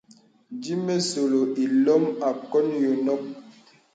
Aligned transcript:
Dīmə̄sɔlɔ 0.61 1.39
ilom 1.63 2.03
àkɔ̀n 2.29 2.67
yònok. 2.83 3.23